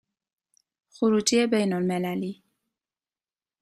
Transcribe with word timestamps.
خروجی 0.95 1.45
بین 1.51 1.73
المللی 1.73 2.33